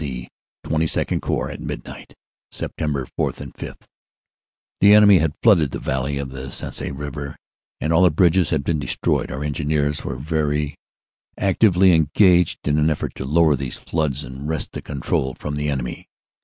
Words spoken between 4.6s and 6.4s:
"The enemy had flooded the valley of